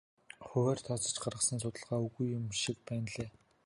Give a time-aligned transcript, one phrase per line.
[0.47, 3.29] Хувиар тооцож гаргасан судалгаа үгүй юм шиг байна лээ.